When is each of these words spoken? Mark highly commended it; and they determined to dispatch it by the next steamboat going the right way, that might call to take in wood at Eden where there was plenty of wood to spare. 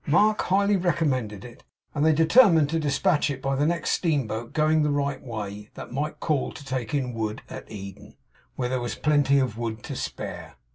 Mark 0.07 0.41
highly 0.41 0.79
commended 0.79 1.45
it; 1.45 1.63
and 1.93 2.03
they 2.03 2.11
determined 2.11 2.67
to 2.71 2.79
dispatch 2.79 3.29
it 3.29 3.39
by 3.39 3.55
the 3.55 3.67
next 3.67 3.91
steamboat 3.91 4.51
going 4.51 4.81
the 4.81 4.89
right 4.89 5.21
way, 5.21 5.69
that 5.75 5.91
might 5.91 6.19
call 6.19 6.51
to 6.51 6.65
take 6.65 6.95
in 6.95 7.13
wood 7.13 7.43
at 7.51 7.71
Eden 7.71 8.15
where 8.55 8.69
there 8.69 8.81
was 8.81 8.95
plenty 8.95 9.37
of 9.37 9.59
wood 9.59 9.83
to 9.83 9.95
spare. 9.95 10.55